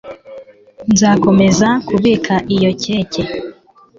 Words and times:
Nzakomeza 0.91 1.67
kubika 1.87 2.35
iyi 2.53 2.71
keke. 2.81 3.23